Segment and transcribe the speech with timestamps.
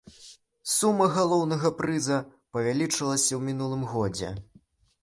[0.75, 2.17] Сума галоўнага прыза
[2.57, 4.35] павялічылася ў мінулым годзе.